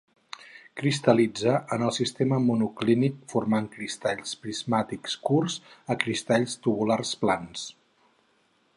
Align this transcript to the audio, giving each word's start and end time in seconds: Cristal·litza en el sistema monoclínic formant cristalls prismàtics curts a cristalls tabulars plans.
Cristal·litza 0.79 1.51
en 1.75 1.83
el 1.87 1.93
sistema 1.97 2.39
monoclínic 2.47 3.21
formant 3.35 3.69
cristalls 3.77 4.33
prismàtics 4.47 5.21
curts 5.31 5.59
a 5.97 6.01
cristalls 6.07 6.61
tabulars 6.65 7.17
plans. 7.25 7.71